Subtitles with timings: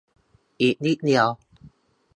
[0.61, 1.27] อีกนิดเดียว